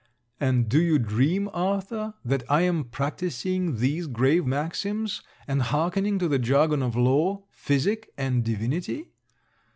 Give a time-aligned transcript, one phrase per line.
[0.39, 6.27] And do you dream, Arthur, that I am practicing these grave maxims, and hearkening to
[6.27, 9.11] the jargon of law, physic and divinity?